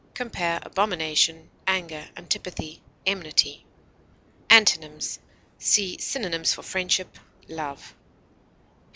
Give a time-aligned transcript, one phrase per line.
[0.15, 3.63] Compare ABOMINATION; ANGER; ANTIPATHY; ENMITY.
[4.49, 5.19] Antonyms:
[5.59, 7.93] See synonyms for FRIENDSHIP; LOVE.